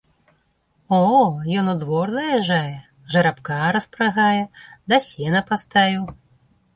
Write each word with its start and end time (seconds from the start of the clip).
О, 0.99 0.99
ён 1.59 1.67
у 1.73 1.75
двор 1.81 2.13
заязджае, 2.15 2.73
жарабка 3.15 3.57
распрагае, 3.75 4.41
да 4.95 4.99
сена 5.09 5.43
паставіў. 5.51 6.09